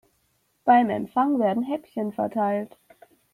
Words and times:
Beim 0.65 0.89
Empfang 0.89 1.37
werden 1.37 1.61
Häppchen 1.61 2.11
verteilt. 2.11 2.75